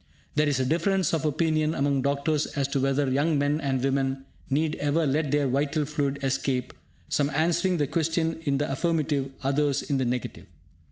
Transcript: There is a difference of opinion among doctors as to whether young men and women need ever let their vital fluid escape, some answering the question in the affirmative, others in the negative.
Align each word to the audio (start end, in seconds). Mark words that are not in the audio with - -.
There 0.33 0.47
is 0.49 0.59
a 0.59 0.65
difference 0.65 1.13
of 1.13 1.25
opinion 1.25 1.75
among 1.75 2.01
doctors 2.01 2.47
as 2.47 2.67
to 2.69 2.79
whether 2.79 3.07
young 3.07 3.37
men 3.37 3.61
and 3.61 3.83
women 3.83 4.25
need 4.49 4.73
ever 4.77 5.05
let 5.05 5.29
their 5.29 5.47
vital 5.47 5.85
fluid 5.85 6.17
escape, 6.23 6.73
some 7.07 7.29
answering 7.29 7.77
the 7.77 7.85
question 7.85 8.41
in 8.43 8.57
the 8.57 8.67
affirmative, 8.71 9.29
others 9.43 9.83
in 9.83 9.97
the 9.99 10.05
negative. 10.05 10.47